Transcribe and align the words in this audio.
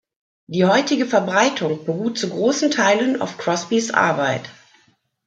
Die 0.47 0.65
heutige 0.65 1.05
Verbreitung 1.05 1.85
beruht 1.85 2.17
zu 2.17 2.29
großen 2.31 2.71
Teilen 2.71 3.21
auf 3.21 3.37
Crosbys 3.37 3.91
Arbeit. 3.91 4.49